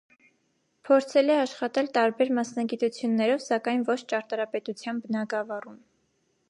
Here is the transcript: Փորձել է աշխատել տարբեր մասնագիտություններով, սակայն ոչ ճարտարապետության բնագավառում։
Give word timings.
Փորձել 0.87 1.33
է 1.33 1.35
աշխատել 1.41 1.89
տարբեր 1.97 2.31
մասնագիտություններով, 2.39 3.45
սակայն 3.49 3.87
ոչ 3.93 3.99
ճարտարապետության 4.15 5.05
բնագավառում։ 5.05 5.81